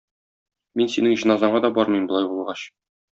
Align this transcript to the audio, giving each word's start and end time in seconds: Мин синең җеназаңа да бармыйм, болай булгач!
Мин 0.79 0.89
синең 0.93 1.13
җеназаңа 1.23 1.61
да 1.65 1.71
бармыйм, 1.77 2.09
болай 2.13 2.31
булгач! 2.33 2.65